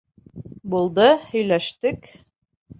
[0.75, 1.05] Булды,
[1.35, 2.13] һөйләштек.